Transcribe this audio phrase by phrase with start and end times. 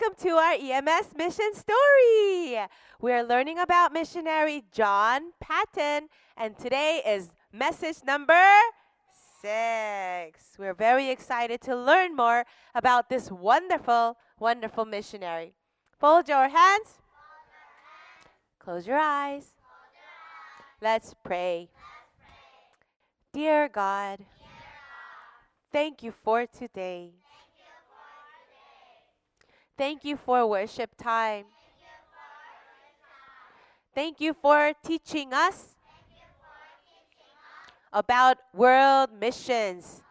[0.00, 2.58] Welcome to our EMS mission story.
[3.00, 8.40] We're learning about missionary John Paton, and today is message number
[9.40, 10.54] six.
[10.56, 15.54] We're very excited to learn more about this wonderful, wonderful missionary.
[15.98, 17.00] Fold your hands.
[18.60, 19.54] Close your eyes.
[20.80, 21.70] Let's pray.
[23.32, 24.20] Dear God,
[25.72, 27.14] thank you for today.
[29.78, 31.46] Thank you for worship time.
[33.94, 35.76] Thank you for teaching us
[37.92, 40.02] about world missions.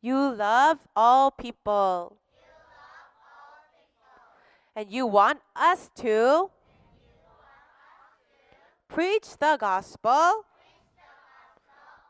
[0.00, 2.16] You love all people.
[4.74, 6.50] And you want us to
[8.88, 10.44] preach the gospel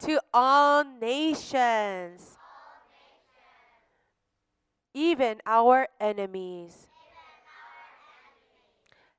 [0.01, 2.36] to all nations,
[4.97, 6.89] even our enemies.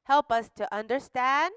[0.04, 1.54] Help us to understand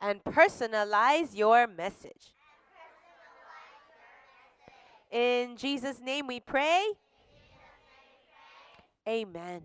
[0.00, 2.32] and personalize your message.
[5.10, 6.86] In Jesus' name we pray.
[9.06, 9.62] Amen.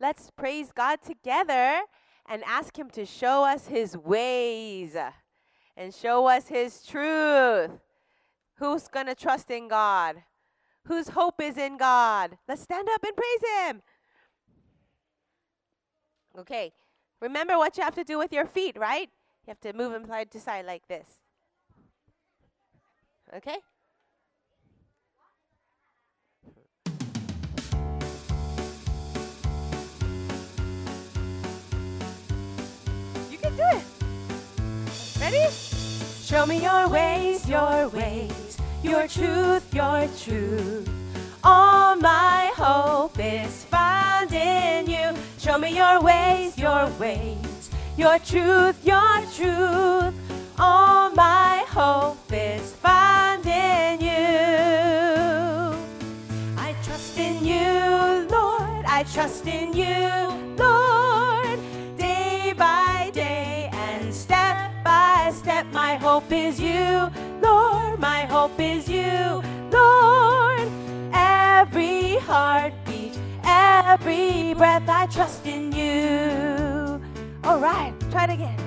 [0.00, 1.80] Let's praise God together
[2.26, 4.96] and ask Him to show us His ways
[5.76, 7.70] and show us His truth.
[8.56, 10.22] Who's going to trust in God?
[10.86, 12.36] Whose hope is in God?
[12.46, 13.82] Let's stand up and praise Him.
[16.38, 16.72] Okay,
[17.20, 19.08] remember what you have to do with your feet, right?
[19.46, 21.06] You have to move them side to side like this.
[23.34, 23.56] Okay?
[33.30, 33.84] You can do it.
[35.20, 35.50] Ready?
[36.22, 38.43] Show me your ways, your ways,
[38.84, 40.88] your truth, your truth.
[41.42, 45.14] All my hope is found in you.
[45.38, 50.14] Show me your ways, your ways, your truth, your truth.
[50.58, 54.10] All my hope is found in you.
[56.58, 58.84] I trust in you, Lord.
[58.86, 60.10] I trust in you,
[60.62, 61.58] Lord.
[61.96, 67.10] Day by day and step by step, my hope is you,
[72.26, 77.00] heartbeat, every breath, I trust in you.
[77.44, 78.58] All right, try it again.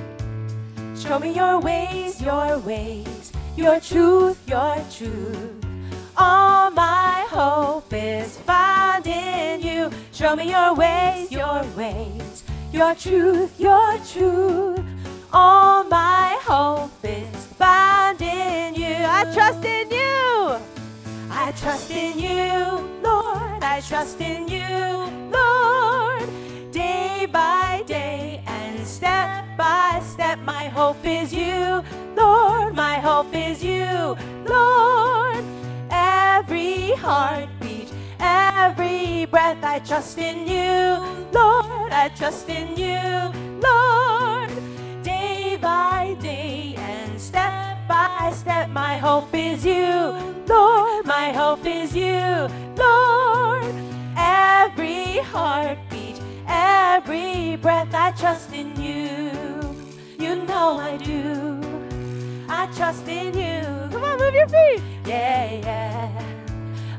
[0.95, 5.65] Show me your ways, your ways, your truth, your truth.
[6.15, 9.89] All my hope is found in you.
[10.11, 14.79] Show me your ways, your ways, your truth, your truth.
[15.33, 18.95] All my hope is found in you.
[18.95, 20.76] I trust in you.
[21.39, 23.63] I trust in you, Lord.
[23.63, 24.67] I trust in you,
[25.31, 26.27] Lord.
[26.71, 31.83] Day by day and step by step, my hope is you,
[32.15, 32.73] Lord.
[32.75, 34.17] My hope is you,
[34.47, 35.43] Lord.
[35.91, 40.97] Every heartbeat, every breath, I trust in you,
[41.31, 41.91] Lord.
[41.91, 43.31] I trust in you,
[43.61, 44.16] Lord.
[48.47, 50.15] Step, my hope is you,
[50.47, 51.05] Lord.
[51.05, 52.47] My hope is you,
[52.77, 53.75] Lord.
[54.15, 59.31] Every heartbeat, every breath, I trust in you.
[60.17, 61.59] You know I do.
[62.47, 63.63] I trust in you.
[63.91, 64.81] Come on, move your feet.
[65.05, 66.23] Yeah, yeah.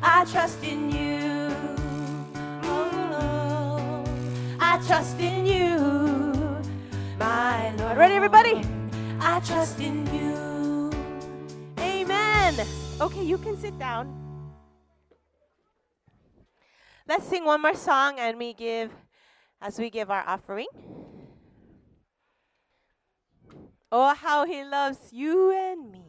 [0.03, 1.49] I trust in you.
[2.65, 4.05] Oh,
[4.61, 5.79] I trust in you,
[7.19, 7.97] my Lord.
[7.97, 8.55] Ready, everybody?
[9.19, 10.48] I trust in you.
[12.49, 12.67] Amen.
[12.99, 14.09] Okay, you can sit down.
[17.07, 18.91] Let's sing one more song and we give
[19.61, 20.67] as we give our offering.
[23.93, 26.08] Oh, how he loves you and me.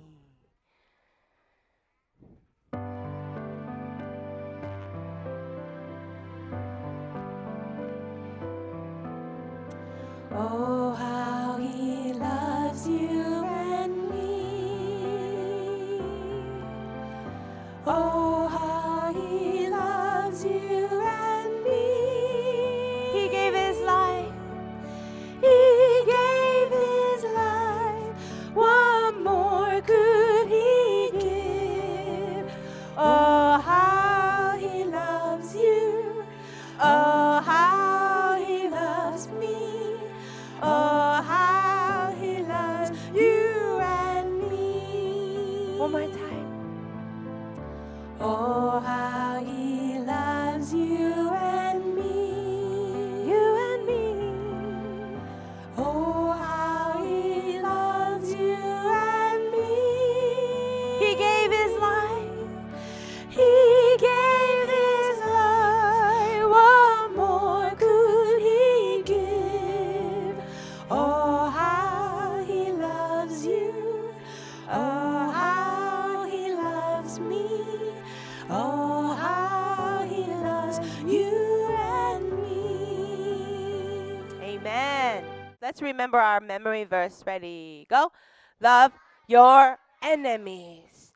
[86.00, 87.22] Remember our memory verse.
[87.28, 87.86] Ready?
[87.90, 88.14] Go.
[88.62, 88.94] Love
[89.28, 91.12] your enemies.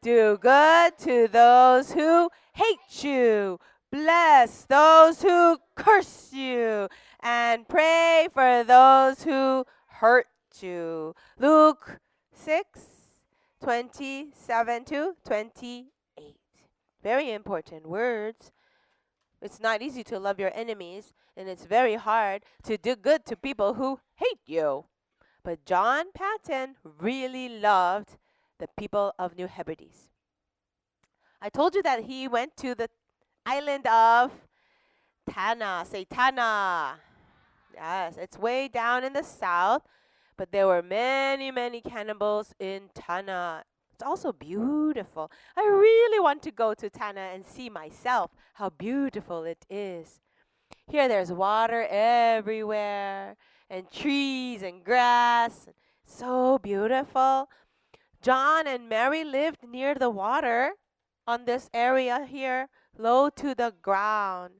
[0.00, 3.60] Do good to those who hate you.
[3.90, 6.88] Bless those who curse you.
[7.20, 10.26] And pray for those who hurt
[10.58, 11.14] you.
[11.38, 12.00] Luke
[12.32, 12.80] 6
[13.62, 15.86] 27 to 28.
[17.02, 18.52] Very important words.
[19.42, 23.36] It's not easy to love your enemies, and it's very hard to do good to
[23.36, 24.84] people who hate you.
[25.42, 28.16] But John Paton really loved
[28.60, 30.08] the people of New Hebrides.
[31.40, 32.88] I told you that he went to the
[33.44, 34.30] island of
[35.28, 35.84] Tanna.
[35.90, 37.00] Say Tanna.
[37.74, 39.82] Yes, it's way down in the south,
[40.36, 43.64] but there were many, many cannibals in Tanna.
[44.02, 45.30] It's also beautiful.
[45.56, 50.18] I really want to go to Tanna and see myself how beautiful it is.
[50.90, 53.36] Here there's water everywhere
[53.70, 55.68] and trees and grass.
[56.04, 57.48] So beautiful.
[58.20, 60.72] John and Mary lived near the water
[61.24, 64.54] on this area here, low to the ground.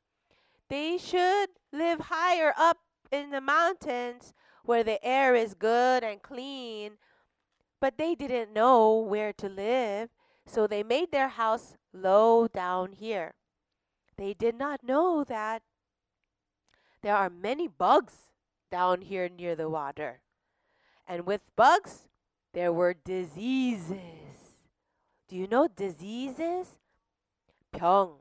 [0.68, 2.78] They should live higher up
[3.10, 4.34] in the mountains
[4.64, 6.92] where the air is good and clean,
[7.82, 10.08] but they didn't know where to live,
[10.46, 13.34] so they made their house low down here.
[14.16, 15.62] They did not know that
[17.02, 18.14] there are many bugs
[18.70, 20.20] down here near the water.
[21.08, 22.06] And with bugs,
[22.54, 24.62] there were diseases.
[25.28, 26.78] Do you know diseases?
[27.72, 28.20] 병.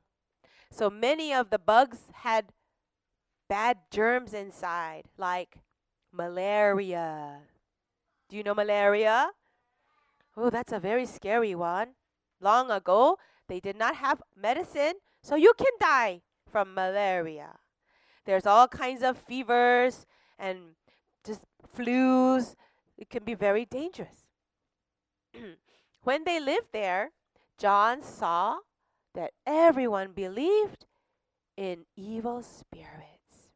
[0.71, 2.45] So many of the bugs had
[3.47, 5.59] bad germs inside, like
[6.11, 7.41] malaria.
[8.27, 9.29] Do you know malaria?
[10.35, 11.89] Oh, that's a very scary one.
[12.39, 13.17] Long ago,
[13.47, 17.59] they did not have medicine, so you can die from malaria.
[18.25, 20.05] There's all kinds of fevers
[20.39, 20.75] and
[21.25, 21.41] just
[21.75, 22.55] flus.
[22.97, 24.25] It can be very dangerous.
[26.03, 27.11] when they lived there,
[27.57, 28.59] John saw
[29.13, 30.85] that everyone believed
[31.57, 33.51] in evil spirits.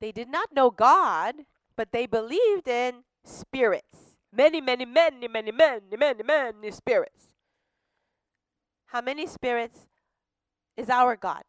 [0.00, 1.46] They did not know God,
[1.76, 4.11] but they believed in spirits.
[4.34, 7.26] Many, many, many, many, many, many, many spirits.
[8.86, 9.86] How many spirits
[10.76, 11.44] is our God?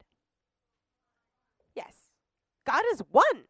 [1.75, 1.94] Yes.
[2.65, 3.45] God is one.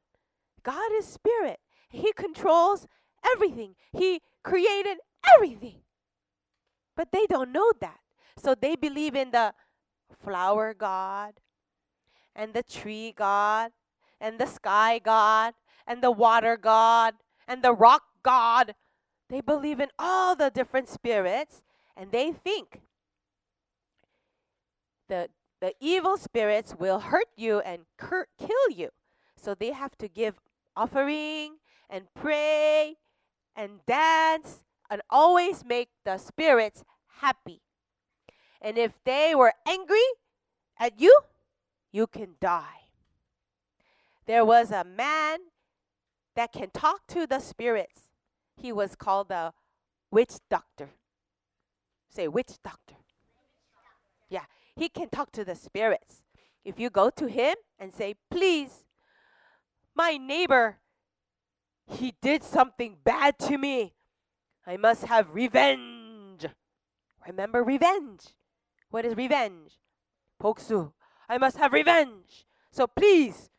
[0.62, 1.59] God is spirit.
[1.89, 2.88] He controls
[3.33, 3.75] everything.
[3.91, 4.97] He created
[5.35, 5.81] everything.
[6.95, 8.00] But they don't know that.
[8.38, 9.54] So they believe in the
[10.19, 11.33] flower God
[12.35, 13.71] and the tree God
[14.19, 15.54] and the sky God
[15.85, 17.16] and the water God
[17.47, 18.73] and the rock God.
[19.33, 21.63] They believe in all the different spirits
[21.97, 22.81] and they think
[25.09, 28.90] the the evil spirits will hurt you and cur- kill you.
[29.35, 30.35] So they have to give
[30.75, 31.56] offering
[31.90, 32.97] and pray
[33.56, 36.83] and dance and always make the spirits
[37.21, 37.61] happy.
[38.61, 40.09] And if they were angry
[40.78, 41.21] at you,
[41.92, 42.85] you can die.
[44.28, 45.40] There was a man
[46.35, 48.12] that can talk to the spirits.
[48.56, 49.54] He was called the
[50.12, 50.90] witch doctor.
[52.10, 52.95] Say, witch doctor.
[54.30, 54.45] Yeah,
[54.76, 56.24] he can talk to the spirits.
[56.64, 58.86] If you go to him and say, Please,
[59.95, 60.78] my neighbor,
[61.88, 63.94] he did something bad to me.
[64.66, 66.45] I must have revenge.
[67.28, 68.22] Remember revenge.
[68.90, 69.80] What is revenge?
[70.42, 70.94] Poksu.
[71.28, 72.45] I must have revenge.
[72.72, 73.50] So please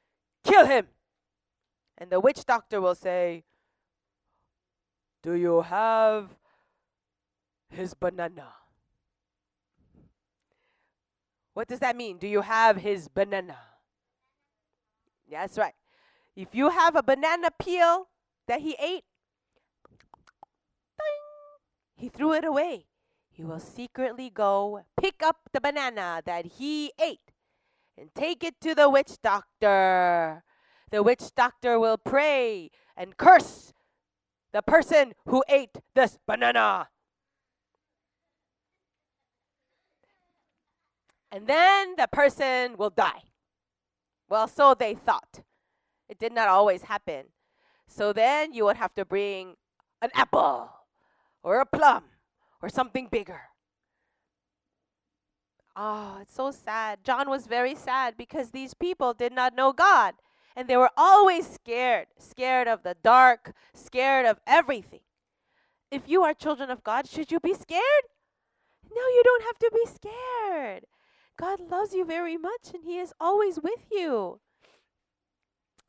[0.45, 0.89] kill him.
[1.97, 3.45] And the witch doctor will say,
[5.25, 6.29] Do you have
[7.71, 8.53] his banana?
[11.55, 12.19] What does that mean?
[12.19, 13.57] Do you have his banana?
[15.31, 15.73] That's right.
[16.37, 18.09] If you have a banana peel
[18.49, 19.05] that he ate,
[21.97, 22.85] he threw it away.
[23.31, 27.33] He will secretly go pick up the banana that he ate
[27.97, 30.45] and take it to the witch doctor.
[30.91, 33.73] The witch doctor will pray and curse
[34.55, 36.89] the person who ate this banana.
[41.33, 43.25] And then the person will die.
[44.29, 45.43] Well, so they thought.
[46.09, 47.25] It did not always happen.
[47.89, 49.57] So then you would have to bring
[50.01, 50.71] an apple
[51.43, 52.05] or a plum
[52.63, 53.41] or something bigger.
[55.75, 57.01] Oh, it's so sad.
[57.03, 60.15] John was very sad because these people did not know God.
[60.57, 65.01] And they were always scared, scared of the dark, scared of everything.
[65.91, 68.05] If you are children of God, should you be scared?
[68.95, 70.87] No, you don't have to be scared.
[71.37, 74.41] God loves you very much and He is always with you.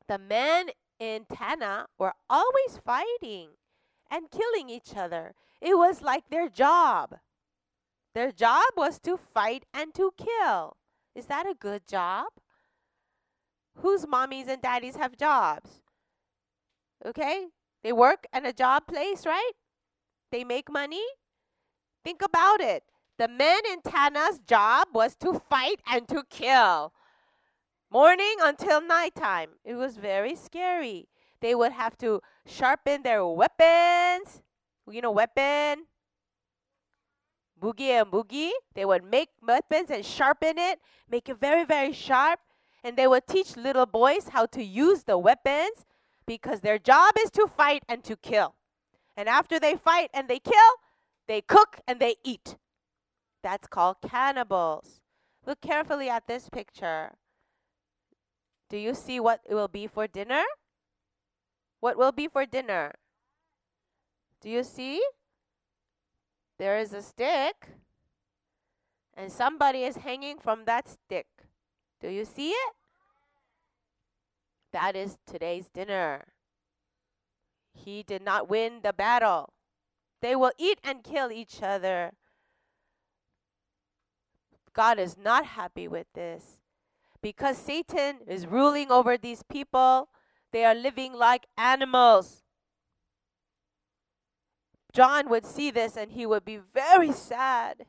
[0.08, 0.70] The men
[1.00, 3.50] in Tanna were always fighting
[4.10, 5.34] and killing each other.
[5.62, 7.18] It was like their job.
[8.14, 10.78] Their job was to fight and to kill.
[11.14, 12.28] Is that a good job?
[13.78, 15.82] Whose mommies and daddies have jobs?
[17.06, 17.48] Okay?
[17.84, 19.52] They work at a job place, right?
[20.32, 21.04] They make money.
[22.04, 22.84] Think about it.
[23.18, 26.94] The men in Tanna's job was to fight and to kill.
[27.92, 29.52] Morning until nighttime.
[29.64, 31.08] It was very scary.
[31.42, 34.42] They would have to sharpen their weapons.
[34.90, 35.86] You know, weapon?
[37.62, 38.52] Boogie and boogie.
[38.74, 40.80] They would make weapons and sharpen it,
[41.10, 42.40] make it very, very sharp.
[42.86, 45.86] And they will teach little boys how to use the weapons
[46.28, 48.54] because their job is to fight and to kill.
[49.18, 50.76] And after they fight and they kill,
[51.28, 52.58] they cook and they eat.
[53.42, 55.02] That's called cannibals.
[55.48, 57.16] Look carefully at this picture.
[58.70, 60.44] Do you see what it will be for dinner?
[61.80, 62.92] What will be for dinner?
[64.42, 65.02] Do you see?
[66.60, 67.70] There is a stick,
[69.16, 71.26] and somebody is hanging from that stick.
[72.02, 72.74] Do you see it?
[74.74, 76.26] That is today's dinner.
[77.74, 79.54] He did not win the battle.
[80.22, 82.12] They will eat and kill each other.
[84.74, 86.60] God is not happy with this.
[87.22, 90.10] Because Satan is ruling over these people,
[90.52, 92.44] they are living like animals.
[94.94, 97.86] John would see this and he would be very sad.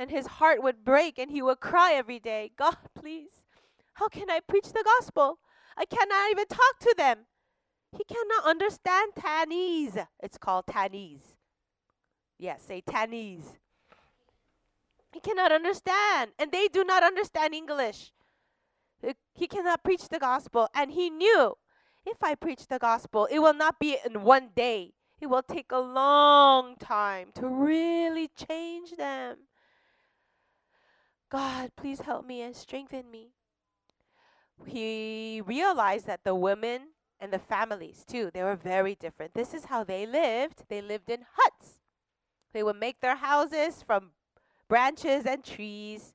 [0.00, 3.44] And his heart would break and he would cry every day God, please,
[3.92, 5.38] how can I preach the gospel?
[5.76, 7.26] I cannot even talk to them.
[7.92, 10.06] He cannot understand Tannese.
[10.22, 11.36] It's called Tannese.
[12.38, 13.58] Yes, say Tannese.
[15.12, 18.12] He cannot understand, and they do not understand English.
[19.34, 21.58] He cannot preach the gospel, and he knew
[22.06, 24.94] if I preach the gospel, it will not be in one day.
[25.20, 29.36] It will take a long time to really change them.
[31.30, 33.28] God, please help me and strengthen me.
[34.66, 36.88] He realized that the women
[37.20, 39.34] and the families, too, they were very different.
[39.34, 40.64] This is how they lived.
[40.68, 41.80] They lived in huts.
[42.52, 44.10] They would make their houses from
[44.68, 46.14] branches and trees.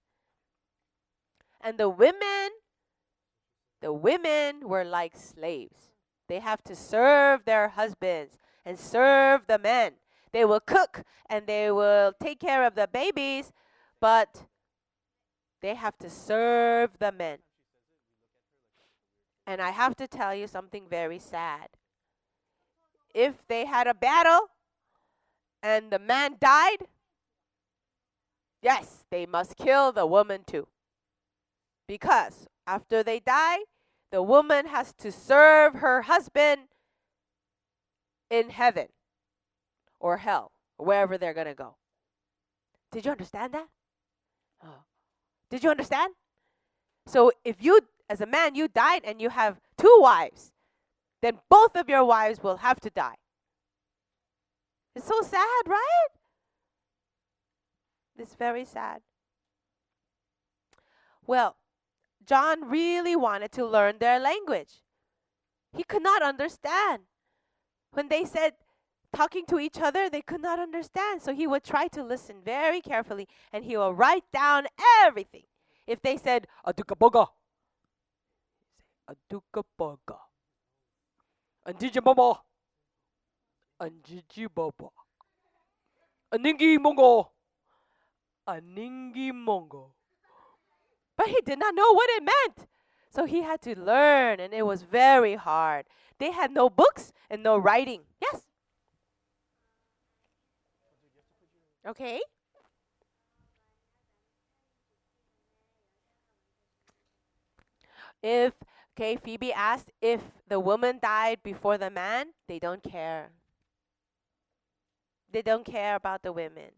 [1.62, 2.50] And the women,
[3.82, 5.92] the women were like slaves.
[6.28, 9.94] They have to serve their husbands and serve the men.
[10.34, 13.54] They will cook and they will take care of the babies,
[14.02, 14.46] but
[15.66, 17.40] they have to serve the men.
[19.48, 21.70] And I have to tell you something very sad.
[23.16, 24.52] If they had a battle
[25.64, 26.86] and the man died,
[28.62, 30.68] yes, they must kill the woman too.
[31.88, 33.62] Because after they die,
[34.12, 36.62] the woman has to serve her husband
[38.30, 38.90] in heaven
[40.00, 41.76] or hell, wherever they're going to go.
[42.92, 43.68] Did you understand that?
[44.64, 44.84] Oh.
[45.56, 46.16] Did you understand?
[47.08, 50.52] So if you, as a man, you died and you have two wives,
[51.22, 53.16] then both of your wives will have to die.
[54.98, 56.10] It's so sad, right?
[58.18, 59.00] It's very sad.
[61.26, 61.56] Well,
[62.26, 64.82] John really wanted to learn their language.
[65.72, 67.04] He could not understand.
[67.94, 68.56] When they said
[69.16, 71.22] talking to each other, they could not understand.
[71.22, 74.68] So he would try to listen very carefully and he will write down
[75.04, 75.44] everything.
[75.88, 77.28] If they said, Aduka boga,
[79.10, 80.18] Aduka boga,
[81.68, 82.42] Anjiji mama,
[83.82, 84.90] Anjiji baba,
[86.34, 87.28] Aningi mongo,
[88.48, 89.92] Aningi mongo.
[91.18, 92.68] But he did not know what it meant.
[93.10, 95.86] So he had to learn, and it was very hard.
[96.20, 98.02] They had no books and no writing.
[98.22, 98.42] Yes?
[101.88, 102.20] Okay.
[108.24, 108.54] If,
[108.98, 113.30] okay, Phoebe asked if the woman died before the man, they don't care.
[115.32, 116.72] They don't care about the women.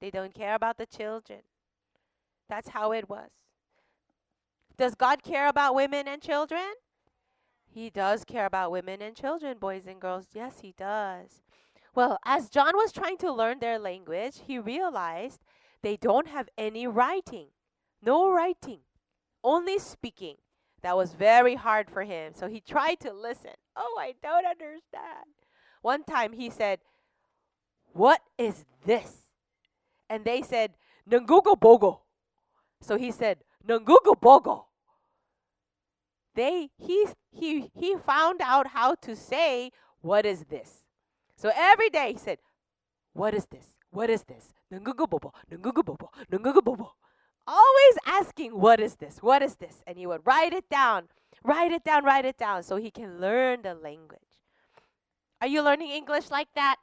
[0.00, 1.40] They don't care about the children.
[2.48, 3.30] That's how it was.
[4.76, 6.74] Does God care about women and children?
[7.72, 10.26] He does care about women and children, boys and girls.
[10.34, 11.42] Yes, he does.
[11.94, 15.40] Well, as John was trying to learn their language, he realized
[15.82, 17.48] they don't have any writing.
[18.00, 18.80] No writing,
[19.44, 20.36] only speaking.
[20.82, 22.32] That was very hard for him.
[22.34, 23.52] So he tried to listen.
[23.76, 25.26] Oh, I don't understand.
[25.82, 26.80] One time he said,
[27.92, 29.28] What is this?
[30.08, 30.72] And they said,
[31.08, 32.00] Nangugo Bogo.
[32.80, 34.64] So he said, Nangugo Bogo.
[36.34, 39.70] They he he he found out how to say,
[40.00, 40.81] What is this?
[41.42, 42.38] So every day he said,
[43.14, 43.66] What is this?
[43.90, 44.54] What is this?
[47.44, 49.18] Always asking, What is this?
[49.20, 49.82] What is this?
[49.84, 51.08] And he would write it down,
[51.42, 54.20] write it down, write it down so he can learn the language.
[55.40, 56.76] Are you learning English like that?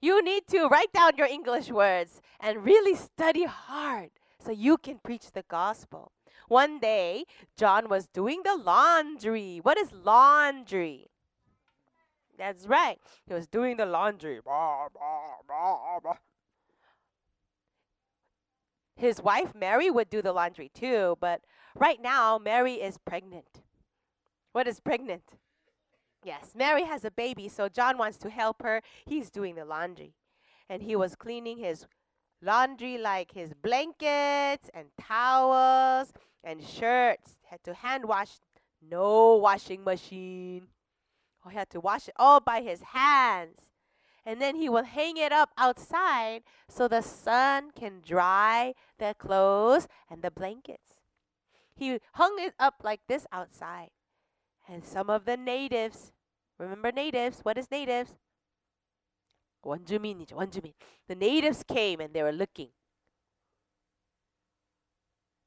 [0.00, 5.00] You need to write down your English words and really study hard so you can
[5.02, 6.12] preach the gospel.
[6.46, 7.24] One day,
[7.56, 9.58] John was doing the laundry.
[9.60, 11.11] What is laundry?
[12.38, 12.98] That's right.
[13.26, 14.40] He was doing the laundry.
[18.96, 21.42] His wife Mary would do the laundry too, but
[21.74, 23.62] right now Mary is pregnant.
[24.52, 25.24] What is pregnant?
[26.24, 28.82] Yes, Mary has a baby, so John wants to help her.
[29.06, 30.14] He's doing the laundry.
[30.68, 31.86] And he was cleaning his
[32.40, 36.12] laundry like his blankets and towels
[36.44, 37.38] and shirts.
[37.44, 38.38] Had to hand wash,
[38.80, 40.68] no washing machine.
[41.45, 43.71] Oh, he had to wash it all by his hands.
[44.25, 49.87] And then he will hang it up outside so the sun can dry the clothes
[50.09, 50.95] and the blankets.
[51.75, 53.91] He hung it up like this outside.
[54.67, 56.11] And some of the natives,
[56.57, 57.39] remember natives?
[57.43, 58.15] What is natives?
[59.63, 60.73] 원주민이죠, 원주민.
[61.07, 62.69] The natives came and they were looking.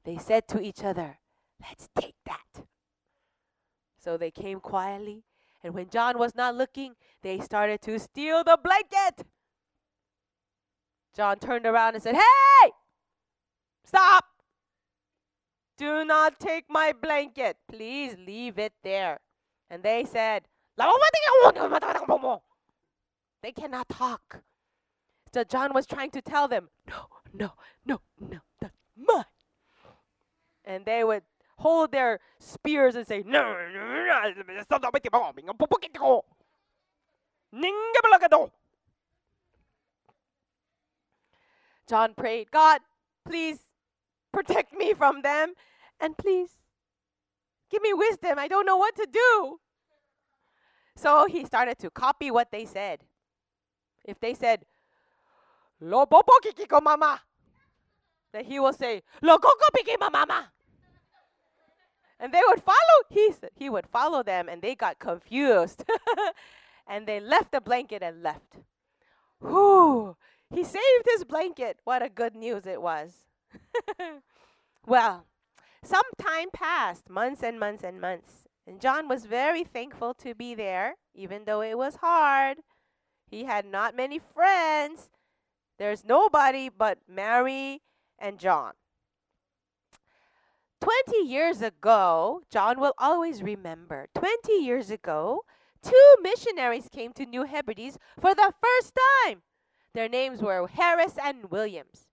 [0.04, 1.18] They said to each other,
[1.60, 2.64] Let's take that.
[3.98, 5.24] So they came quietly,
[5.65, 9.25] and when John was not looking, they started to steal the blanket.
[11.15, 12.71] John turned around and said, Hey!
[13.83, 14.25] Stop!
[15.75, 17.57] Do not take my blanket.
[17.67, 19.21] Please leave it there.
[19.67, 20.43] And they said,
[23.41, 24.43] They cannot talk.
[25.33, 29.25] So John was trying to tell them, No, no, no, no, that's mine.
[30.63, 31.23] And they would
[31.57, 33.55] hold their spears and say, No,
[41.87, 42.81] John prayed, God,
[43.25, 43.59] please
[44.31, 45.53] protect me from them,
[45.99, 46.49] and please
[47.69, 48.39] give me wisdom.
[48.39, 49.59] I don't know what to do.
[50.97, 53.01] So he started to copy what they said.
[54.03, 54.65] If they said,
[55.81, 57.21] Lo kikiko mama,
[58.31, 60.51] then he will say, Lo koko mama.
[62.19, 62.77] And they would follow,
[63.09, 65.83] he, he would follow them, and they got confused.
[66.87, 68.57] and they left the blanket and left.
[69.41, 70.15] Whew,
[70.49, 71.79] he saved his blanket.
[71.83, 73.11] What a good news it was.
[74.87, 75.25] well,
[75.83, 78.45] some time passed, months and months and months.
[78.67, 82.57] And John was very thankful to be there, even though it was hard.
[83.29, 85.09] He had not many friends.
[85.77, 87.81] There's nobody but Mary
[88.17, 88.73] and John.
[90.81, 95.41] 20 years ago, John will always remember, 20 years ago,
[95.81, 98.93] two missionaries came to New Hebrides for the first
[99.25, 99.41] time.
[99.93, 102.07] Their names were Harris and Williams.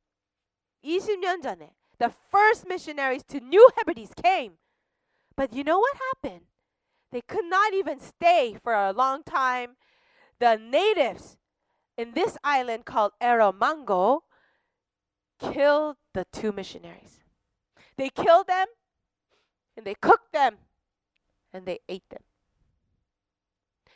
[0.85, 4.55] 20년 전에, the first missionaries to New Hebrides came.
[5.37, 6.47] But you know what happened?
[7.11, 9.77] They could not even stay for a long time.
[10.39, 11.37] The natives
[11.97, 14.21] in this island called Erromango
[15.41, 17.22] killed the two missionaries.
[18.03, 18.67] They killed them
[19.77, 20.57] and they cooked them
[21.53, 22.25] and they ate them.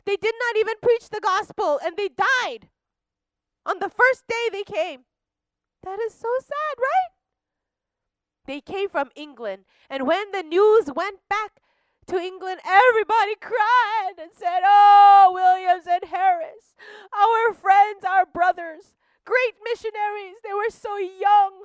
[0.05, 2.69] They did not even preach the gospel and they died
[3.67, 5.07] on the first day they came.
[5.83, 7.11] That is so sad, right?
[8.47, 11.59] They came from England, and when the news went back
[12.07, 16.77] to England, everybody cried and said, Oh, Williams and Harris,
[17.13, 21.65] our friends, our brothers, great missionaries, they were so young.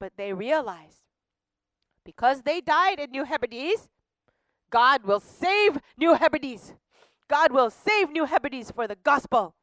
[0.00, 1.01] But they realized
[2.04, 3.88] because they died in New Hebrides,
[4.70, 6.74] God will save New Hebrides.
[7.28, 9.54] God will save New Hebrides for the gospel.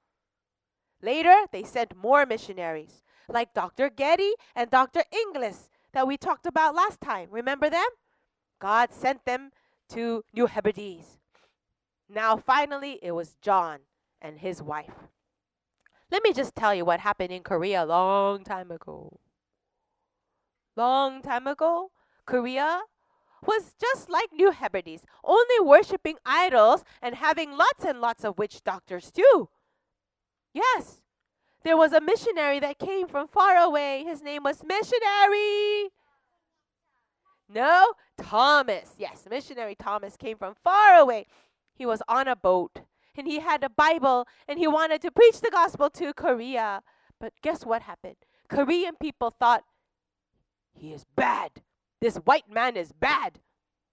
[1.01, 3.89] Later, they sent more missionaries, like Dr.
[3.89, 5.03] Geddie and Dr.
[5.11, 7.29] Inglis, that we talked about last time.
[7.31, 7.87] Remember them?
[8.59, 9.51] God sent them
[9.89, 11.19] to New Hebrides.
[12.09, 13.79] Now, finally, it was John
[14.21, 15.09] and his wife.
[16.11, 19.19] Let me just tell you what happened in Korea a long time ago.
[20.75, 21.91] Long time ago,
[22.29, 22.81] Korea
[23.43, 28.63] was just like New Hebrides, only worshiping idols and having lots and lots of witch
[28.63, 29.49] doctors too.
[30.53, 31.01] Yes,
[31.63, 34.03] there was a missionary that came from far away.
[34.03, 35.89] His name was Missionary.
[37.51, 38.93] No, Thomas.
[38.99, 41.25] Yes, missionary Thomas came from far away.
[41.73, 42.81] He was on a boat
[43.15, 46.83] and he had a Bible and he wanted to preach the gospel to Korea.
[47.19, 48.17] But guess what happened?
[48.47, 49.63] Korean people thought
[50.71, 51.63] he is bad.
[52.01, 53.39] This white man is bad.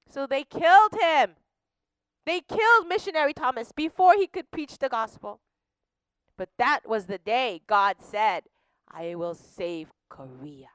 [0.09, 1.33] So they killed him.
[2.25, 5.41] They killed missionary Thomas before he could preach the gospel.
[6.37, 8.45] But that was the day God said,
[8.91, 10.69] I will save Korea.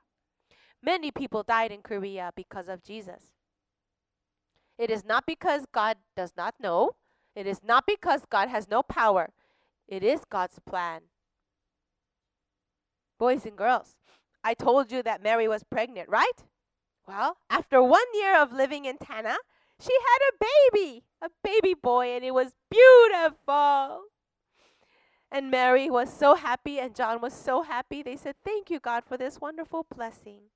[0.84, 3.34] Many people died in Korea because of Jesus.
[4.78, 6.92] It is not because God does not know,
[7.36, 9.30] it is not because God has no power.
[9.88, 11.02] It is God's plan.
[13.20, 13.96] Boys and girls,
[14.44, 16.46] I told you that Mary was pregnant, right?
[17.08, 19.38] Well, after one year of living in Tanna,
[19.80, 24.04] she had a baby, a baby boy, and it was beautiful.
[25.32, 28.04] And Mary was so happy, and John was so happy.
[28.04, 30.52] They said, Thank you, God, for this wonderful blessing.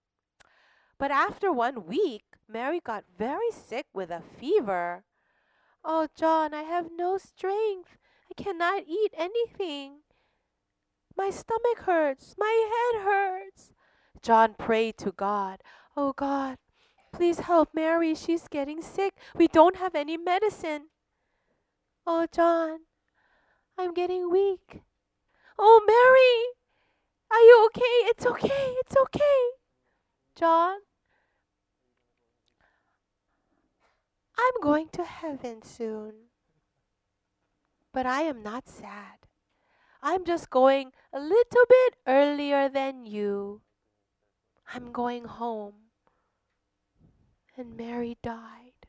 [0.97, 5.03] But after one week, Mary got very sick with a fever.
[5.83, 7.97] Oh, John, I have no strength.
[8.29, 9.99] I cannot eat anything.
[11.17, 12.35] My stomach hurts.
[12.37, 13.71] My head hurts.
[14.21, 15.61] John prayed to God.
[15.97, 16.57] Oh, God,
[17.13, 18.15] please help Mary.
[18.15, 19.13] She's getting sick.
[19.33, 20.87] We don't have any medicine.
[22.05, 22.79] Oh, John,
[23.77, 24.81] I'm getting weak.
[25.57, 26.51] Oh, Mary,
[27.31, 28.09] are you okay?
[28.09, 28.75] It's okay.
[28.81, 29.41] It's okay.
[30.35, 30.79] John,
[34.37, 36.13] I'm going to heaven soon.
[37.93, 39.19] But I am not sad.
[40.03, 43.61] I'm just going a little bit earlier than you.
[44.73, 45.84] I'm going home.
[47.57, 48.87] And Mary died.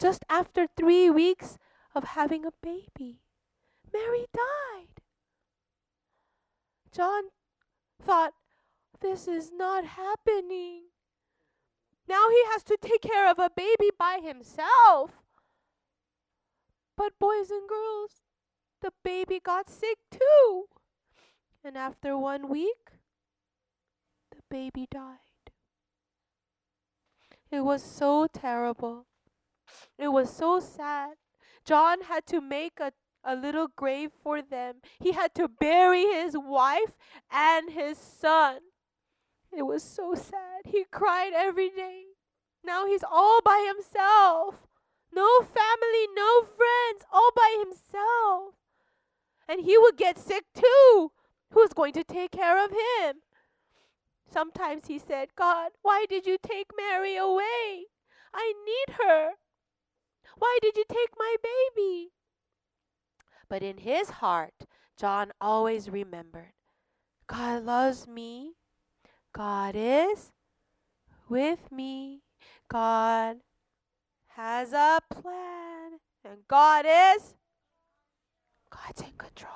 [0.00, 1.58] Just after three weeks
[1.94, 3.20] of having a baby.
[3.92, 5.02] Mary died.
[6.92, 7.24] John
[8.02, 8.32] thought,
[9.00, 10.84] this is not happening.
[12.08, 15.22] Now he has to take care of a baby by himself.
[16.96, 18.22] But, boys and girls,
[18.80, 20.64] the baby got sick too.
[21.62, 22.92] And after one week,
[24.30, 25.25] the baby died.
[27.50, 29.06] It was so terrible.
[29.98, 31.14] It was so sad.
[31.64, 32.92] John had to make a
[33.26, 34.76] a little grave for them.
[35.00, 36.96] He had to bury his wife
[37.30, 38.60] and his son.
[39.52, 40.62] It was so sad.
[40.64, 42.04] He cried every day.
[42.64, 44.54] Now he's all by himself.
[45.12, 48.54] No family, no friends, all by himself.
[49.48, 51.10] And he would get sick too.
[51.52, 53.22] Who's going to take care of him?
[54.32, 57.86] Sometimes he said, God, why did you take Mary away?
[58.34, 59.30] I need her.
[60.36, 62.10] Why did you take my baby?
[63.48, 64.66] But in his heart,
[64.98, 66.52] John always remembered
[67.26, 68.52] God loves me.
[69.32, 70.32] God is
[71.28, 72.22] with me.
[72.68, 73.38] God
[74.28, 76.00] has a plan.
[76.24, 77.34] And God is
[78.70, 79.52] God's in control.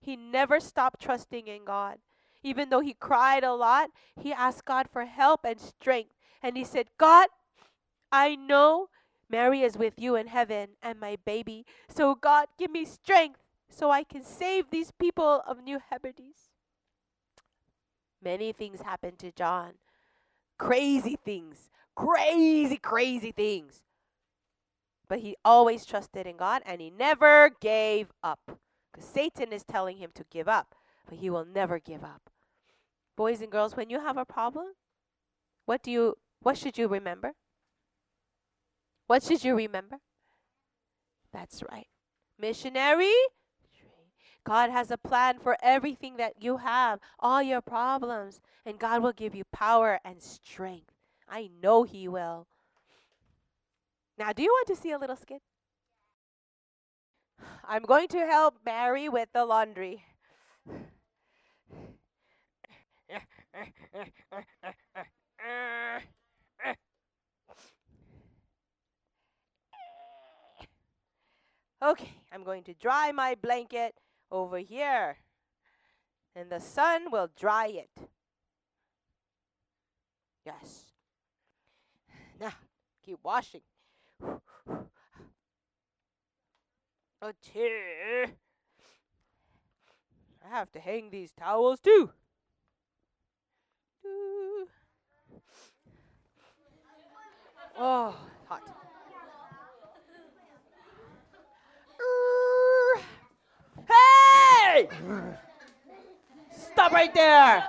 [0.00, 1.98] He never stopped trusting in God.
[2.42, 6.12] Even though he cried a lot, he asked God for help and strength.
[6.42, 7.28] And he said, God,
[8.10, 8.88] I know
[9.28, 11.66] Mary is with you in heaven and my baby.
[11.88, 16.50] So, God, give me strength so I can save these people of New Hebrides.
[18.22, 19.72] Many things happened to John.
[20.58, 21.70] Crazy things.
[21.94, 23.82] Crazy, crazy things.
[25.08, 28.58] But he always trusted in God and he never gave up.
[28.92, 30.74] Because Satan is telling him to give up,
[31.10, 32.30] but he will never give up.
[33.16, 34.68] Boys and girls, when you have a problem,
[35.66, 37.32] what do you what should you remember?
[39.08, 39.98] What should you remember?
[41.32, 41.88] That's right.
[42.38, 43.12] Missionary.
[44.44, 49.12] God has a plan for everything that you have, all your problems, and God will
[49.12, 50.94] give you power and strength.
[51.28, 52.46] I know He will.
[54.16, 55.42] Now, do you want to see a little skit?
[57.68, 60.04] I'm going to help Mary with the laundry.
[71.82, 73.94] Okay, I'm going to dry my blanket
[74.30, 75.16] over here.
[76.36, 77.90] And the sun will dry it.
[80.44, 80.92] Yes.
[82.38, 82.52] Now,
[83.04, 83.62] keep washing.
[87.22, 88.32] Oh, A two.
[90.44, 92.10] I have to hang these towels too.
[94.02, 94.66] Doo.
[97.78, 98.14] Oh,
[98.46, 98.62] hot.
[103.88, 104.88] Hey!
[106.52, 107.64] Stop right there.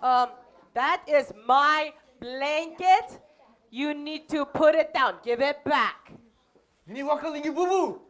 [0.00, 0.28] Um,
[0.74, 3.18] that is my blanket.
[3.70, 5.18] You need to put it down.
[5.24, 6.12] Give it back.
[6.86, 8.05] Ini waka lagi bubu.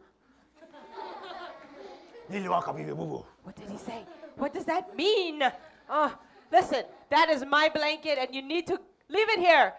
[3.43, 4.03] What did he say?
[4.35, 5.41] What does that mean?
[5.89, 6.09] Uh,
[6.51, 9.73] listen, that is my blanket and you need to leave it here.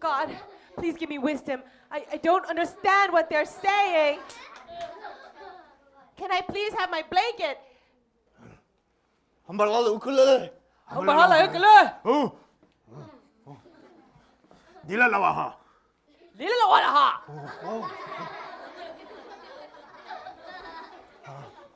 [0.00, 0.30] God,
[0.76, 1.62] please give me wisdom.
[1.90, 4.20] I, I don't understand what they're saying.
[6.16, 7.58] Can I please have my blanket?
[9.46, 9.64] Hamba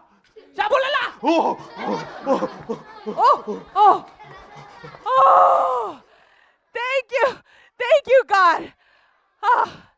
[0.57, 1.05] Shabulala!
[1.23, 1.59] Oh.
[3.07, 4.07] Oh, oh,
[5.05, 6.01] oh!
[6.73, 7.27] Thank you,
[7.77, 8.73] thank you, God.
[9.43, 9.93] Ah,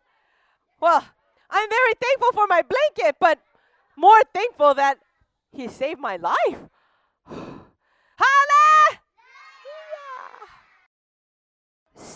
[0.80, 1.04] well,
[1.50, 3.38] I'm very thankful for my blanket, but
[3.96, 4.98] more thankful that
[5.52, 6.58] He saved my life.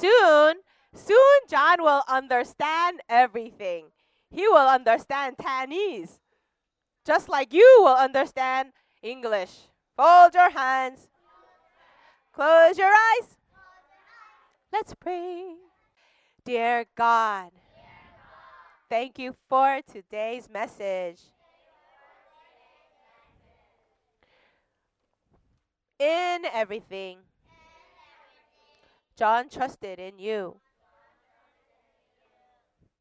[0.02, 0.56] Soon,
[0.92, 3.84] soon, John will understand everything.
[4.32, 6.18] He will understand Chinese,
[7.06, 9.68] just like you will understand English.
[9.96, 11.06] Fold your hands.
[12.32, 13.36] Close your eyes.
[14.72, 15.54] Let's pray.
[16.44, 17.52] Dear God,
[18.90, 21.20] thank you for today's message.
[26.00, 27.18] In everything,
[29.16, 30.56] John trusted in you.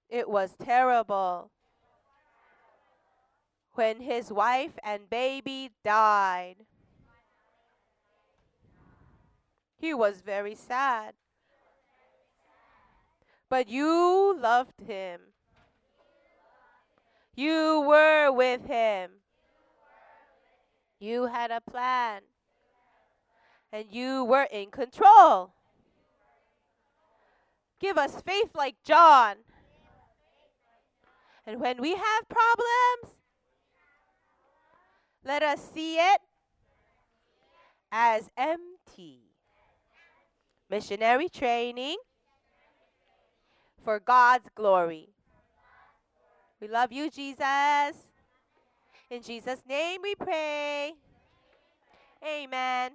[0.10, 1.52] It was terrible
[3.74, 6.58] when his wife and baby died.
[9.78, 11.14] He was very sad.
[13.50, 15.22] But you loved him.
[17.36, 19.12] You were with him.
[21.00, 22.22] You had a plan.
[23.72, 25.54] And you were in control.
[27.82, 29.38] Give us faith like John.
[31.48, 33.18] And when we have problems,
[35.26, 36.22] let us see it
[37.92, 39.22] as empty.
[40.70, 41.98] Missionary training
[43.84, 45.10] for God's glory.
[46.62, 47.98] We love you, Jesus.
[49.10, 50.94] In Jesus' name we pray.
[52.24, 52.92] Amen.